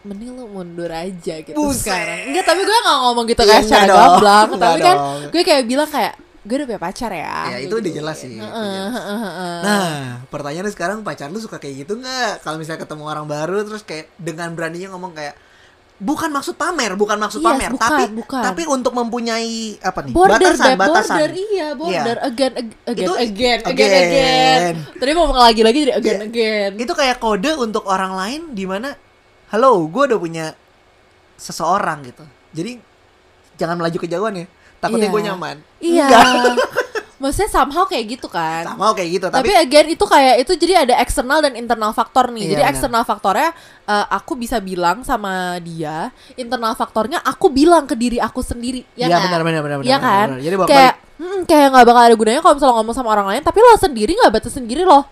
[0.01, 1.85] Mending lo mundur aja gitu Buset.
[1.85, 2.33] sekarang.
[2.33, 4.49] Enggak, tapi gue nggak ngomong gitu kayak secara gamblang.
[4.57, 5.21] Tapi kan dong.
[5.29, 7.37] gue kayak bilang kayak gue udah punya pacar ya.
[7.53, 8.49] Ya, itu udah jelas sih, jelas.
[8.49, 9.57] heeh, heeh.
[9.61, 9.93] Nah,
[10.33, 12.41] pertanyaannya sekarang pacar lu suka kayak gitu nggak?
[12.41, 15.37] Kalau misalnya ketemu orang baru terus kayak dengan beraninya ngomong kayak
[16.01, 18.41] bukan maksud pamer, bukan maksud Yes, pamer, bukan, tapi bukan.
[18.43, 20.13] tapi untuk mempunyai apa nih?
[20.13, 21.13] border batasan, Beb, batasan.
[21.15, 24.01] border iya border again ag- again Itu- again again again.
[24.01, 26.27] again tadi mau ngomong lagi lagi jadi again Iya.
[26.27, 28.97] again Itu kayak kode untuk orang lain di mana
[29.49, 30.47] halo, gue udah punya
[31.35, 32.25] seseorang gitu.
[32.51, 32.81] Jadi
[33.55, 34.47] jangan melaju kejauhan ya.
[34.79, 35.13] Takutnya Iya.
[35.13, 35.57] gue nyaman.
[35.81, 36.25] iya Enggak.
[37.21, 40.75] maksudnya somehow kayak gitu kan Sama kayak gitu, tapi, tapi, again itu kayak itu jadi
[40.89, 43.53] ada eksternal dan internal faktor nih Iya, jadi eksternal faktornya
[43.85, 49.07] eh, aku bisa bilang sama dia internal faktornya aku bilang ke diri aku sendiri ya
[49.07, 49.29] Iya, kan?
[49.29, 50.41] benar benar benar Iya benar, kan benar.
[50.41, 53.59] Jadi kayak hmm, kayak nggak bakal ada gunanya kalau misalnya ngomong sama orang lain tapi
[53.61, 55.05] lo sendiri nggak batas sendiri loh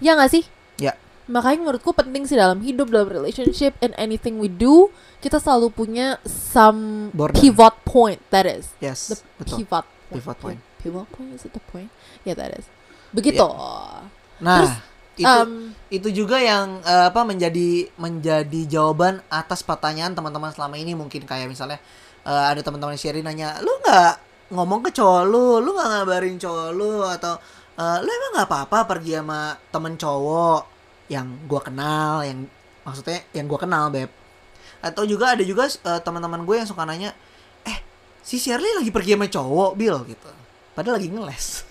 [0.00, 0.44] ya nggak sih
[0.76, 0.92] Ya.
[1.24, 6.20] makanya menurutku penting sih dalam hidup dalam relationship and anything we do kita selalu punya
[6.24, 7.32] some Border.
[7.32, 9.56] pivot point that is Yes, the betul.
[9.60, 10.60] pivot Pivot point.
[10.86, 11.90] Pivot point is it the point?
[12.22, 12.70] Yeah that is.
[13.10, 13.42] Begitu.
[14.38, 14.74] Nah, Terus,
[15.16, 20.94] itu Um, itu juga yang eh, apa menjadi menjadi jawaban atas pertanyaan teman-teman selama ini
[20.94, 21.26] mungkin.
[21.26, 21.82] Kayak misalnya
[22.22, 24.12] eh, ada teman-teman Sherry nanya lu nggak
[24.54, 25.58] ngomong ke cowok lu?
[25.64, 27.02] Lu nggak ngabarin cowok lu?
[27.02, 27.34] Atau
[27.80, 30.60] eh, lu emang nggak apa-apa pergi sama temen cowok
[31.08, 32.44] yang gua kenal yang
[32.84, 34.12] maksudnya yang gua kenal beb?
[34.84, 37.16] Atau juga ada juga eh, teman-teman gue yang suka nanya
[37.64, 37.78] eh
[38.20, 40.30] si Shirley lagi pergi sama cowok Bill gitu
[40.76, 41.64] padahal lagi ngeles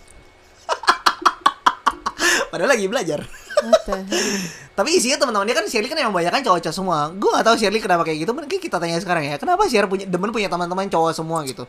[2.51, 3.21] padahal lagi belajar
[4.77, 7.09] tapi isinya teman-teman dia kan Shirley kan emang banyak kan cowok-cowok semua.
[7.15, 8.31] Gue gak tahu Shirley kenapa kayak gitu.
[8.35, 9.39] Mungkin kita tanya sekarang ya.
[9.39, 11.63] Kenapa Shirley punya demen punya teman-teman cowok semua gitu?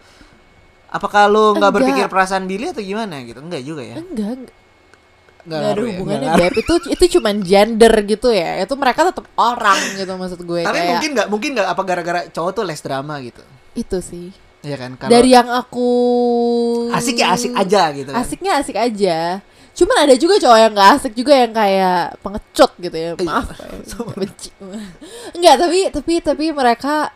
[0.91, 3.39] Apakah lu nggak berpikir perasaan Billy atau gimana gitu?
[3.39, 3.97] Enggak juga ya.
[4.03, 4.57] enggak enggak
[5.47, 6.43] Nggak Nggak ada ya, hubungannya ngaruh.
[6.43, 10.75] Beb itu itu cuman gender gitu ya itu mereka tetap orang gitu maksud gue Tapi
[10.75, 13.43] kayak mungkin nggak mungkin nggak apa gara-gara cowok tuh less drama gitu.
[13.79, 14.35] itu sih
[14.67, 14.91] Iya kan?
[14.99, 15.89] Kalau dari yang aku
[16.91, 18.19] asik ya asik aja gitu kan.
[18.19, 19.19] asiknya asik aja
[19.77, 23.23] cuman ada juga cowok yang gak asik juga yang kayak pengecut gitu ya Iya.
[23.23, 23.69] maaf ya,
[24.19, 24.49] benci
[25.33, 27.13] enggak tapi tapi tapi mereka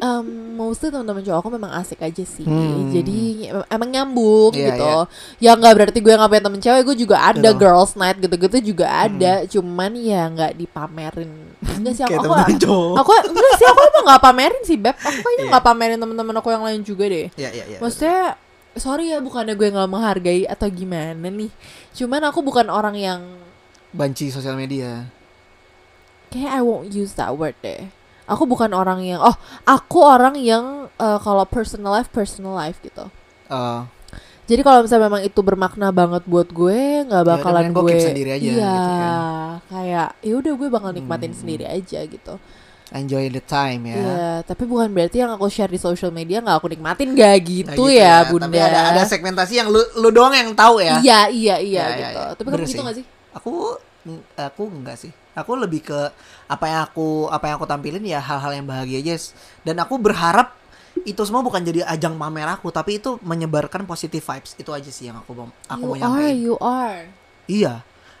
[0.00, 2.90] um, mostly teman-teman cowok aku memang asik aja sih Hmm.
[2.90, 3.18] jadi
[3.50, 4.90] em- emang nyambung Iya, gitu
[5.38, 7.60] ya nggak berarti gue nggak punya temen cewek gue juga ada Betul.
[7.60, 12.32] girls night gitu-gitu juga ada cuman ya nggak dipamerin enggak sih aku aku,
[12.96, 15.50] aku enggak sih aku emang nggak pamerin sih beb aku kayaknya Iya.
[15.50, 17.78] nggak pamerin teman-teman aku yang lain juga deh Iya iya iya.
[17.78, 18.20] Maksudnya
[18.72, 21.50] sorry ya bukannya gue nggak menghargai atau gimana nih.
[21.92, 23.20] Cuman aku bukan orang yang
[23.90, 25.10] banci sosial media.
[26.28, 27.90] kayak I won't use that word deh.
[28.30, 29.34] Aku bukan orang yang oh
[29.66, 33.10] aku orang yang eh, kalau personal life personal life gitu.
[33.48, 33.80] Eh,
[34.46, 37.90] Jadi kalau misalnya memang itu bermakna banget buat gue, nggak udah, bakalan mendingan gue gue,
[37.92, 39.18] keep sendiri aja, iya, gitu kan.
[39.68, 41.38] kayak ya udah gue bakal nikmatin Hmm.
[41.38, 42.34] sendiri aja gitu.
[42.90, 43.94] enjoy the time ya.
[43.94, 47.38] Iya, tapi bukan berarti yang aku share di social media nggak aku nikmatin gak Nah,
[47.38, 48.50] gitu, ya, bunda.
[48.50, 50.98] Tapi ada ada segmentasi yang lu lu doang yang tahu ya.
[50.98, 52.18] Iya, iya, iya Ya, ya, gitu.
[52.18, 52.26] ya.
[52.34, 53.04] Tapi kamu gitu gak sih?
[53.30, 53.50] Aku
[54.34, 55.14] aku enggak sih.
[55.40, 56.00] Aku lebih ke
[56.46, 59.16] apa yang aku apa yang aku tampilin ya hal-hal yang bahagia aja.
[59.64, 60.52] Dan aku berharap
[61.02, 64.52] itu semua bukan jadi ajang pamer aku, tapi itu menyebarkan positive vibes.
[64.54, 66.34] Itu aja sih yang aku mau aku you mau are, nyampein.
[66.36, 67.00] you are.
[67.46, 67.74] Iya.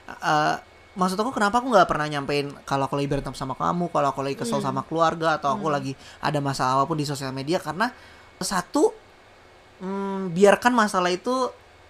[0.08, 0.54] Eh,
[0.90, 4.20] maksud aku kenapa aku nggak pernah nyampein kalau aku lagi berantem sama kamu, kalau aku
[4.24, 4.66] lagi kesel Hmm.
[4.66, 7.90] sama keluarga atau aku lagi ada masalah apa pun di sosial media karena
[8.38, 8.90] satu
[9.80, 11.30] mm, biarkan masalah itu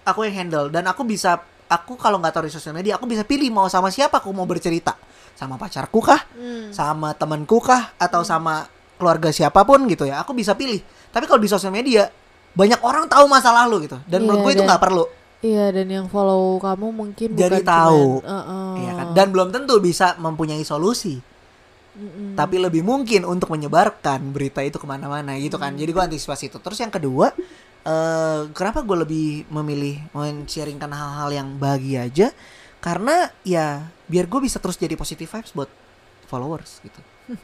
[0.03, 1.39] aku yang handle dan aku bisa
[1.71, 4.45] aku kalau nggak tahu di sosial media aku bisa pilih mau sama siapa aku mau
[4.45, 4.97] bercerita
[5.41, 6.69] sama pacarku kah, Hmm.
[6.69, 10.85] sama temanku kah atau sama keluarga siapa pun gitu ya aku bisa pilih.
[11.09, 12.13] Tapi kalau di sosial media
[12.53, 15.05] banyak orang tahu masa lalu gitu dan Iya, menurut gue itu nggak perlu.
[15.41, 18.21] Iya, dan yang follow kamu mungkin Jadi bukan tahu.
[18.21, 18.73] cuman- Heeh.
[18.77, 19.07] Iya kan?
[19.17, 21.17] Dan belum tentu bisa mempunyai solusi.
[21.91, 22.37] Mm-mm.
[22.37, 25.73] Tapi lebih mungkin untuk menyebarkan berita itu ke mana-mana gitu kan.
[25.73, 26.61] Jadi gue antisipasi itu.
[26.61, 27.33] Terus yang kedua,
[27.81, 32.29] eh kenapa gue lebih memilih men-sharingkan hal-hal yang bahagia aja?
[32.81, 35.69] Karena ya biar gue bisa terus jadi positive vibes buat
[36.25, 37.01] followers gitu.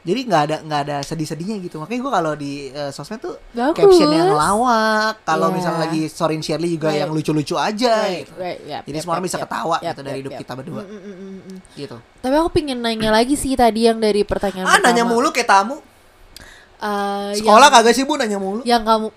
[0.00, 1.76] jadi nggak ada nggak ada sedih-sedihnya gitu.
[1.76, 3.76] Makanya gue kalau di eh, sosmed tuh Bagus.
[3.76, 5.20] caption yang lawak.
[5.24, 5.56] Kalau Iya.
[5.56, 7.00] misalnya lagi story Shirley juga Right.
[7.00, 8.32] yang lucu-lucu aja Right, gitu.
[8.36, 10.40] right, yep, Jadi yep, semua orang yep, bisa ketawa yep, gitu dari yep, hidup yep.
[10.40, 10.82] kita berdua.
[10.82, 11.58] Mm, mm, mm, mm.
[11.76, 11.96] Gitu.
[12.20, 15.12] Tapi aku pengen nanya lagi sih tadi yang dari pertanyaan Ah nanya pertama.
[15.16, 15.76] mulu kayak tamu.
[16.80, 18.64] Eh, Sekolah yang, kagak sih bu nanya mulu?
[18.64, 19.08] yang kamu.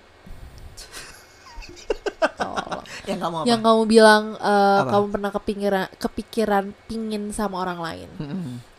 [3.04, 3.46] Yang kamu apa?
[3.50, 4.90] yang kamu bilang eh, Apa?
[4.96, 8.10] kamu pernah kepikiran kepikiran pingin sama orang lain.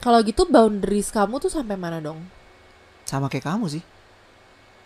[0.01, 2.25] Kalau gitu boundaries kamu tuh sampai mana dong?
[3.05, 3.83] Sama kayak kamu sih.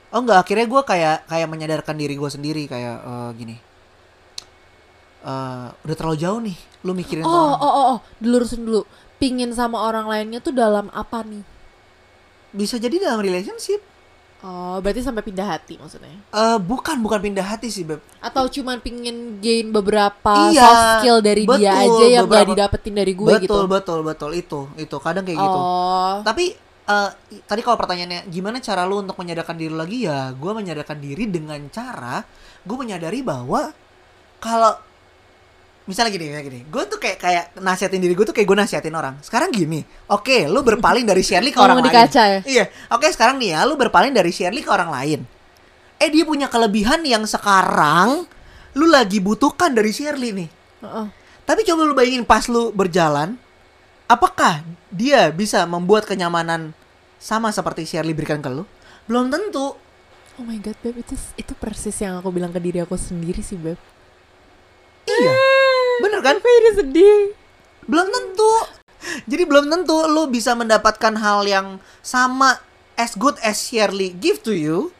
[0.08, 3.56] Oh enggak, akhirnya gue kayak kayak menyadarkan diri gue sendiri kayak eh, gini.
[5.22, 7.58] Eh udah terlalu jauh nih, lu mikirin Oh, orang.
[7.58, 8.82] oh, oh, oh, dilurusin dulu.
[9.18, 11.42] Pingin sama orang lainnya tuh dalam apa nih?
[12.50, 13.82] Bisa jadi dalam relationship.
[14.38, 16.14] Oh, berarti sampai pindah hati maksudnya?
[16.30, 17.98] Eh bukan bukan pindah hati sih beb.
[18.18, 22.50] Atau cuman pingin gain beberapa Iya, soft skill dari dia betul, aja yang gak beberapa-
[22.54, 23.58] didapetin dari gue betul gitu?
[23.66, 25.58] betul betul itu itu kadang kayak gitu.
[25.58, 26.54] Oh, Tapi
[26.86, 30.98] eh, i- tadi kalau pertanyaannya gimana cara lu untuk menyadarkan diri lagi ya, gue menyadarkan
[30.98, 32.22] diri dengan cara
[32.62, 33.74] gue menyadari bahwa
[34.38, 34.72] kalau
[35.88, 38.92] misalnya gini, misalnya gini, gue tuh kayak kayak nasihatin diri gue tuh kayak gue nasihatin
[38.92, 39.16] orang.
[39.24, 41.88] Sekarang gini, oke, lu berpaling dari Shirley ke orang lain.
[41.88, 42.40] kaca ya?
[42.44, 45.24] Iya, oke sekarang nih ya, lu berpaling dari Shirley ke orang lain.
[45.96, 48.28] Eh dia punya kelebihan yang sekarang
[48.76, 50.48] lu lagi butuhkan dari Shirley nih.
[50.84, 51.06] Heeh.
[51.48, 53.40] Tapi coba lu bayangin pas lu berjalan,
[54.04, 54.60] apakah
[54.92, 56.76] dia bisa membuat kenyamanan
[57.16, 58.68] sama seperti Shirley berikan ke lu?
[59.08, 59.72] Belum tentu.
[60.38, 63.58] Oh my god, Beb, itu itu persis yang aku bilang ke diri aku sendiri sih,
[63.58, 63.80] Beb.
[65.08, 65.32] Iya.
[66.02, 66.36] Bener kan?
[66.38, 67.20] Ini sedih.
[67.88, 68.52] Belum tentu.
[69.24, 71.66] Jadi belum tentu lu bisa mendapatkan hal yang
[72.02, 72.58] sama
[72.98, 74.90] as good as Shirley give to you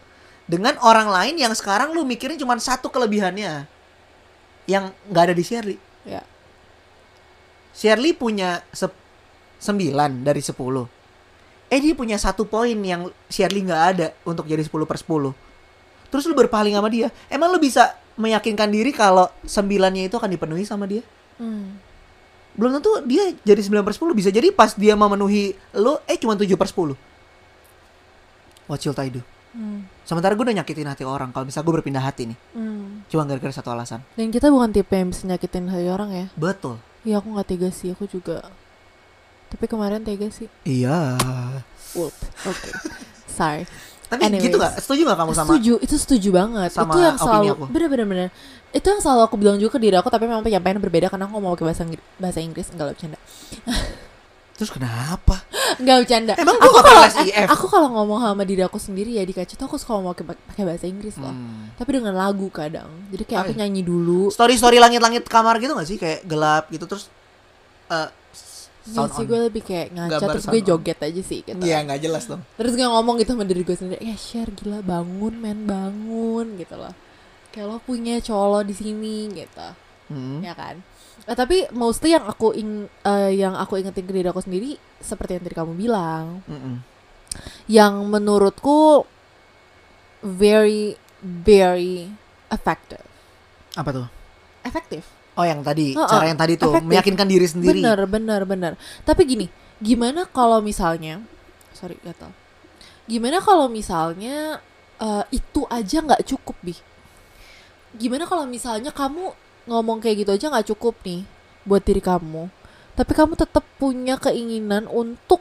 [0.47, 3.67] dengan orang lain yang sekarang lu mikirin cuma satu kelebihannya
[4.71, 5.77] yang nggak ada di Shirley.
[6.07, 6.23] Ya.
[7.75, 8.95] Shirley punya se-
[9.59, 10.87] 9 dari 10.
[11.69, 15.35] Eh dia punya satu poin yang Shirley nggak ada untuk jadi 10 per 10.
[16.09, 17.13] Terus lu berpaling sama dia.
[17.29, 21.07] Emang lu bisa meyakinkan diri kalau sembilannya itu akan dipenuhi sama dia?
[21.39, 21.79] Hmm.
[22.59, 24.19] Belum tentu dia jadi 9 per 10.
[24.19, 26.99] Bisa jadi pas dia memenuhi lu, eh cuma 7 per 10.
[28.67, 29.23] What should I do?
[29.55, 29.89] Hmm.
[30.05, 31.33] Sementara gue udah nyakitin hati orang.
[31.33, 32.39] Kalau misalnya gue berpindah hati nih.
[32.53, 33.07] Hmm.
[33.09, 34.05] Cuma gara-gara satu alasan.
[34.19, 36.27] Dan kita bukan tipe yang bisa nyakitin hati orang ya.
[36.37, 36.83] Betul.
[37.07, 38.45] Iya, aku nggak tega sih, aku juga.
[39.49, 40.51] Tapi kemarin tega sih.
[40.69, 41.17] Iya.
[41.97, 42.13] Whoop.
[42.45, 42.71] Oke.
[43.31, 43.65] Sorry.
[44.09, 44.45] Tapi Anyways.
[44.45, 44.73] gitu gak?
[44.81, 46.71] Setuju gak kamu sama setuju, itu setuju banget.
[46.73, 47.65] sama itu yang selalu aku.
[47.69, 48.29] bener-bener bener.
[48.71, 51.37] Itu yang selalu aku bilang juga ke diri aku, tapi memang penyampaian berbeda karena aku
[51.37, 53.19] mau pakai bahasa Inggris, bahasa Inggris enggak lah bercanda.
[54.59, 55.37] Terus kenapa?
[55.79, 56.33] Enggak bercanda.
[56.35, 57.03] Emang aku kalau
[57.47, 60.65] aku kalau ngomong sama diri aku sendiri ya di kaca tuh aku suka ngomong pakai
[60.67, 61.31] bahasa Inggris loh.
[61.31, 61.71] Hmm.
[61.79, 62.91] Tapi dengan lagu kadang.
[63.09, 63.61] Jadi kayak aku Oh, iya.
[63.63, 64.35] nyanyi dulu.
[64.35, 65.95] Story-story langit-langit kamar gitu gak sih?
[65.95, 67.07] Kayak gelap gitu terus
[67.87, 68.09] eh
[68.89, 69.29] Sound sih on.
[69.29, 70.67] gue lebih kayak ngaca terus gue on.
[70.67, 71.59] joget aja sih gitu.
[71.59, 72.41] Iya nggak jelas dong.
[72.55, 76.75] Terus gue ngomong gitu sama diri gue sendiri, ya share gila bangun men bangun gitu
[76.75, 76.95] loh.
[77.49, 79.69] Kayak lo punya cowok lo di sini gitu.
[80.09, 80.41] Hmm.
[80.41, 80.81] ya kan
[81.29, 85.37] Eh, tapi mostly yang aku ing eh, yang aku ingetin ke diri aku sendiri seperti
[85.37, 86.81] yang tadi kamu bilang Mm-mm.
[87.69, 89.05] yang menurutku
[90.21, 92.09] very very
[92.49, 93.05] effective
[93.75, 94.07] Apa tuh?
[94.65, 95.05] efektif
[95.39, 96.91] Oh yang tadi, Heeh, cara yang tadi tuh efektif.
[96.91, 97.79] meyakinkan diri sendiri.
[97.79, 98.73] bener bener bener.
[99.07, 99.47] Tapi gini
[99.79, 101.23] gimana kalau misalnya
[101.71, 102.35] sorry gatal
[103.07, 104.59] gimana kalau misalnya
[104.99, 106.75] eh, itu aja nggak cukup bi?
[107.95, 109.31] Gimana kalau misalnya kamu
[109.71, 111.23] ngomong kayak gitu aja nggak cukup nih
[111.63, 112.49] buat diri kamu
[112.99, 115.39] tapi kamu tetap punya keinginan untuk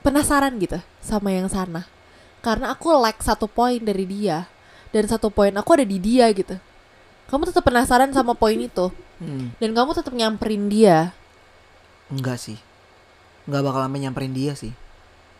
[0.00, 1.84] penasaran gitu sama yang sana.
[2.40, 4.48] Karena aku like satu poin dari dia
[4.90, 6.56] dan satu poin aku ada di dia gitu
[7.32, 8.92] kamu tetap penasaran sama poin itu
[9.22, 11.14] Hmm, dan kamu tetap nyamperin dia
[12.10, 12.58] enggak sih.
[13.48, 14.74] Enggak bakal sampai nyamperin dia sih.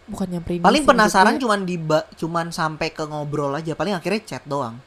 [0.02, 1.78] bukan nyamperin Paling penasaran cuman di
[2.18, 3.74] cuman sampai ke ngobrol aja.
[3.78, 4.78] Paling akhirnya chat doang.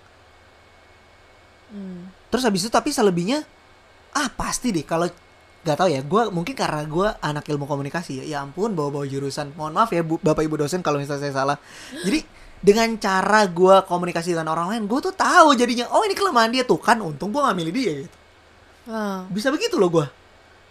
[1.72, 2.12] Hmm.
[2.32, 3.44] Terus habis itu tapi selebihnya
[4.16, 5.08] ah pasti deh kalau
[5.66, 9.06] nggak tahu ya gue mungkin karena gue anak ilmu komunikasi ya ya ampun bawa bawa
[9.10, 11.58] jurusan mohon maaf ya bu, bapak ibu dosen kalau misalnya saya salah
[12.06, 12.22] jadi
[12.66, 16.66] dengan cara gue komunikasi dengan orang lain gue tuh tahu jadinya oh ini kelemahan dia
[16.66, 18.16] tuh kan untung gue nggak milih dia gitu
[18.86, 19.26] Ah.
[19.28, 20.06] bisa begitu loh gue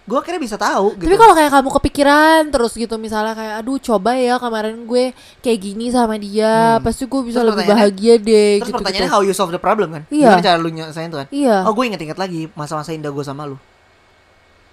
[0.04, 3.78] gue akhirnya bisa tahu gitu Tapi kalau kayak kamu kepikiran terus gitu misalnya kayak aduh
[3.80, 6.84] coba ya kemarin gue kayak gini sama dia, Hmm.
[6.84, 9.16] pasti gue bisa Terus lebih bahagia deh terus gitu pertanyaannya gitu.
[9.16, 10.30] how you solve the problem kan Iya.
[10.30, 11.62] gimana cara lu nyelesain tuh kan Iya.
[11.62, 13.56] oh gue inget-inget lagi masa-masa indah gue sama lu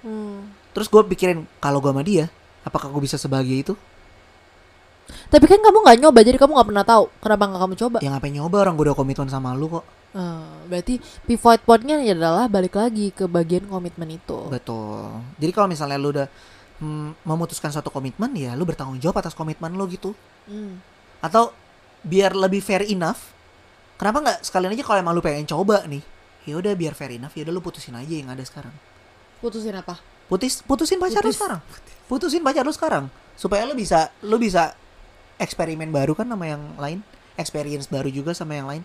[0.02, 0.50] Hmm.
[0.72, 2.26] terus gue pikirin kalau gue sama dia
[2.62, 3.74] apakah gue bisa sebahagia itu
[5.30, 7.98] Tapi kan kamu nggak nyoba jadi kamu nggak pernah tahu kenapa nggak kamu coba.
[8.02, 12.52] ya ngapain nyoba orang gue udah komitmen sama lu kok Ah, berarti pivot pointnya adalah
[12.52, 14.44] balik lagi ke bagian komitmen itu.
[14.52, 15.08] Betul.
[15.40, 16.28] Jadi kalau misalnya lu udah
[16.84, 20.12] mm, memutuskan suatu komitmen ya lu bertanggung jawab atas komitmen lu gitu.
[20.52, 20.84] Hmm.
[21.24, 21.56] Atau
[22.04, 23.32] biar lebih fair enough.
[23.96, 26.04] Kenapa nggak sekalian aja kalau emang lu pengen coba nih.
[26.44, 28.76] Ya udah biar fair enough ya udah lu putusin aja yang ada sekarang.
[29.40, 29.96] Putusin apa?
[30.28, 31.40] Putus putusin pacar lu Putus.
[31.40, 31.62] sekarang.
[32.12, 33.08] Putusin pacar lu sekarang
[33.40, 34.76] supaya lu bisa lu bisa
[35.42, 37.02] eksperimen baru kan sama yang lain,
[37.34, 38.84] experience baru juga sama yang lain.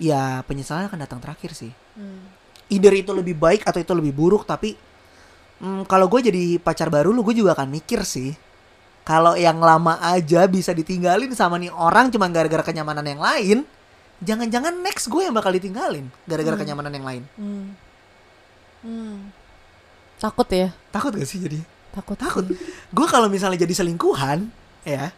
[0.00, 1.70] Ya penyesalan akan datang terakhir sih.
[1.92, 2.24] Hmm.
[2.70, 4.78] either itu lebih baik atau itu lebih buruk tapi
[5.58, 8.30] mm, kalau gue jadi pacar baru lu gue juga akan mikir sih
[9.02, 13.58] kalau yang lama aja bisa ditinggalin sama nih orang cuma gara-gara kenyamanan yang lain
[14.22, 16.62] jangan-jangan next gue yang bakal ditinggalin gara-gara Hmm.
[16.62, 17.66] kenyamanan yang lain Hmm.
[18.86, 19.18] Hmm.
[20.22, 20.70] Takut ya?
[20.94, 21.58] takut gak sih jadi
[21.90, 22.14] Takut.
[22.14, 22.46] Takut.
[22.94, 24.46] gue kalau misalnya jadi selingkuhan
[24.86, 25.10] ya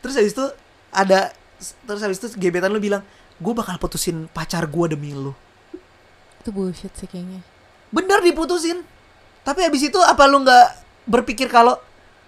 [0.00, 0.44] terus habis itu
[0.90, 1.30] ada
[1.84, 3.04] terus habis itu gebetan lu bilang
[3.36, 5.32] gue bakal putusin pacar gue demi lu
[6.40, 7.44] Itu bullshit sih kayaknya.
[7.88, 8.80] bener diputusin
[9.40, 10.66] tapi habis itu apa lu nggak
[11.06, 11.76] berpikir kalau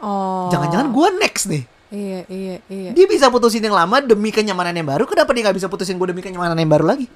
[0.03, 0.51] Oh.
[0.51, 2.91] jangan-jangan gue next nih Iya, iya, iya.
[2.91, 6.09] dia bisa putusin yang lama demi kenyamanan yang baru kenapa dia nggak bisa putusin gue
[6.09, 7.07] demi kenyamanan yang baru lagi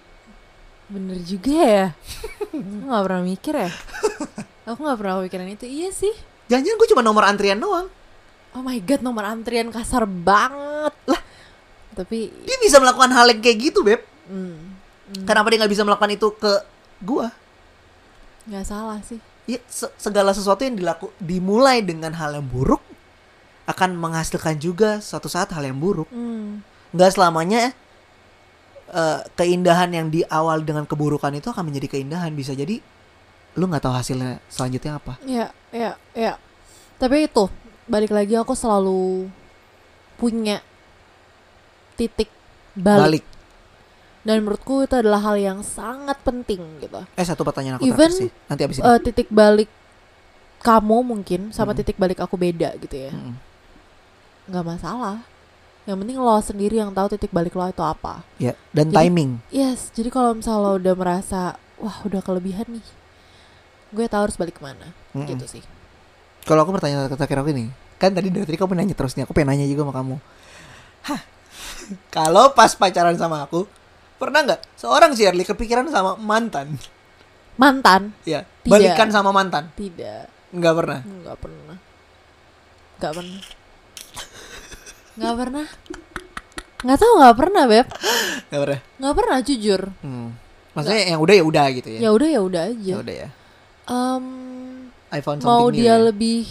[0.87, 1.87] Bener juga ya.
[2.55, 3.71] Aku gak pernah mikir ya.
[4.71, 5.67] Aku gak pernah kepikiran itu.
[5.67, 6.15] Iya sih.
[6.47, 7.91] jangan-jangan gue cuma nomor antrian doang
[8.57, 10.97] Oh my god, nomor antrian kasar banget.
[11.05, 11.21] Lah.
[11.93, 14.57] Tapi dia bisa melakukan hal yang kayak gitu beb hmm,
[15.25, 16.53] kenapa dia nggak bisa melakukan itu ke
[16.99, 17.27] gue
[18.47, 19.17] nggak salah sih.
[19.45, 22.85] ya se- segala sesuatu yang dilaku dimulai dengan hal yang buruk
[23.65, 26.61] akan menghasilkan juga suatu saat hal yang buruk Hmm.
[26.93, 27.73] nggak selamanya
[28.89, 32.77] eh, keindahan yang di awal dengan keburukan itu akan menjadi keindahan bisa jadi
[33.57, 36.37] lu nggak tahu hasilnya selanjutnya apa Ya, ya, ya.
[36.97, 37.49] Tapi itu
[37.87, 39.31] balik lagi aku selalu
[40.15, 40.59] punya
[41.95, 42.29] titik
[42.75, 43.23] balik.
[43.23, 43.25] balik
[44.21, 46.99] Dan menurutku itu adalah hal yang sangat penting gitu.
[47.09, 49.71] eh satu pertanyaan aku Even, sih nanti abis ini Eh, titik balik
[50.59, 51.79] kamu mungkin sama Mm.
[51.79, 53.13] titik balik aku beda gitu ya.
[53.13, 53.39] Mm-mm.
[54.47, 55.23] nggak masalah.
[55.85, 58.27] Yang penting lo sendiri yang tahu titik balik lo itu apa.
[58.37, 61.41] ya dan Jadi- timing Yes, jadi kalau misalnya lo udah merasa
[61.77, 62.87] wah udah kelebihan nih,
[63.93, 65.27] gue tahu harus balik ke mana, Mm-mm.
[65.29, 65.63] gitu sih.
[66.47, 69.35] Kalau aku pertanyaan terakhir aku ini, kan tadi dari tadi kamu nanya terus nih, aku
[69.35, 70.17] pengen nanya juga sama kamu.
[71.05, 71.21] Hah,
[72.15, 73.67] kalau pas pacaran sama aku,
[74.17, 76.79] pernah nggak seorang Shirley kepikiran sama mantan?
[77.57, 78.15] Mantan?
[78.23, 78.71] Ya, Tidak.
[78.71, 79.75] balikan sama mantan?
[79.75, 81.01] Tidak, Nggak pernah.
[81.03, 81.77] nggak pernah,
[82.97, 83.39] nggak pernah,
[85.17, 85.67] nggak pernah,
[86.85, 87.87] nggak tahu nggak pernah beb,
[88.47, 88.81] Nggak pernah.
[89.01, 89.83] nggak pernah jujur.
[89.99, 90.29] Hmm.
[90.77, 91.99] Maksudnya yang udah ya udah gitu ya.
[91.99, 92.93] Ya udah ya udah aja.
[92.93, 93.29] Ya udah ya.
[93.89, 94.25] Em,
[95.11, 95.97] I found mau something new dia ya.
[96.11, 96.43] lebih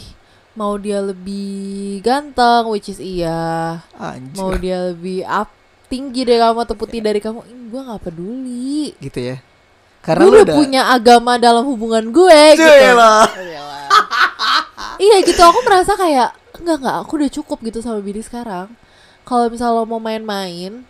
[0.56, 3.84] mau dia lebih ganteng which is iya.
[4.00, 4.40] Anjir.
[4.40, 5.52] mau dia lebih up
[5.92, 7.40] tinggi dari kamu atau putih dari kamu
[7.70, 8.96] gue nggak peduli.
[9.00, 9.38] Gitu ya.
[10.02, 12.72] Karena gue lu udah udah punya agama dalam hubungan gue gitu.
[14.96, 15.44] Iya gitu.
[15.44, 18.72] Aku merasa kayak enggak enggak aku udah cukup gitu sama Billy sekarang.
[19.28, 20.88] Kalau misal lo mau main-main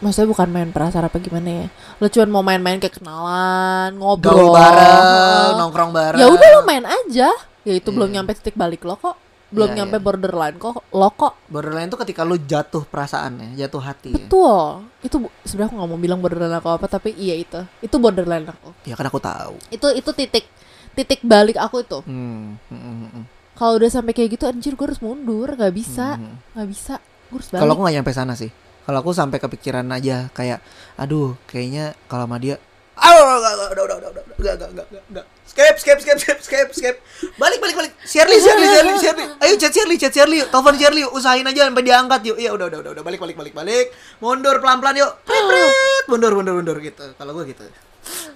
[0.00, 4.52] maksudnya bukan main perasaan apa gimana ya lo cuma mau main-main kayak kenalan ngobrol Gaul
[4.52, 6.18] bareng, nongkrong bareng.
[6.18, 7.28] ya udah lo main aja
[7.60, 8.14] ya itu belum Iya.
[8.18, 9.16] nyampe titik balik lo kok
[9.50, 10.02] belum Iya, nyampe iya.
[10.02, 14.16] borderline kok lo kok Borderline itu ketika lu jatuh perasaannya, jatuh hati ya.
[14.16, 18.46] betul itu sebenarnya aku nggak mau bilang borderline aku apa tapi iya itu itu borderline
[18.46, 19.58] aku Ya kan aku tahu.
[19.68, 20.44] itu itu titik
[20.92, 22.56] titik balik aku itu Hmm.
[22.64, 23.24] hmm, hmm, hmm.
[23.52, 26.40] kalau udah sampai kayak gitu anjir gue harus mundur nggak bisa Hmm.
[26.54, 26.94] nggak bisa
[27.28, 28.48] gue harus balik Kalau aku nggak nyampe sana sih
[28.84, 30.64] kalau aku sampai kepikiran aja kayak
[30.96, 32.56] aduh kayaknya kalau sama dia
[33.00, 35.26] Aduh, udah udah udah, udah, udah, enggak, enggak, enggak, enggak, enggak.
[35.48, 36.96] Skip, skip, skip, skip, skip, skip.
[37.40, 37.92] Balik, balik, balik.
[38.04, 39.26] Shirley, Shirley, Shirley, Shirley.
[39.40, 40.44] Ayo chat Shirley, chat Shirley.
[40.44, 42.36] Telepon Shirley, usahain aja sampai diangkat yuk.
[42.36, 43.86] Iya, udah, udah, udah, udah, balik, balik, balik, balik.
[44.20, 45.12] Mundur pelan-pelan yuk.
[45.24, 46.04] Prit, prit.
[46.12, 47.16] Mundur, mundur, mundur gitu.
[47.16, 47.64] Kalau gue gitu.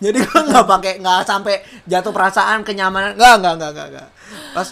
[0.01, 1.55] Jadi gue nggak pakai nggak sampai
[1.85, 3.17] jatuh perasaan kenyamanan.
[3.17, 4.09] nggak nggak nggak nggak enggak.
[4.57, 4.69] Pas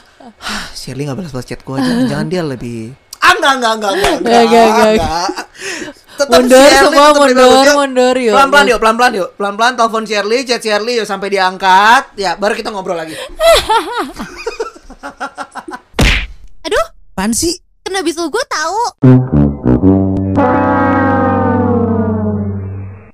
[0.72, 4.42] Shirley nggak balas-balas chat gue jangan, jangan dia lebih Ah, enggak, enggak, enggak, enggak, Nggak,
[4.42, 4.92] nggak, nggak.
[4.92, 5.28] enggak.
[6.12, 8.35] Tetap Mundur Shirley, semua, tetap mundur, mundur, yuk.
[8.37, 9.28] Pelan-pelan yuk, pelan-pelan yuk.
[9.35, 12.02] Pelan-pelan telepon Shirley, chat Shirley yuk sampai diangkat.
[12.18, 13.16] Ya, baru kita ngobrol lagi.
[16.66, 17.56] Aduh, Apaan sih?
[17.82, 18.78] kena bisul gue tahu.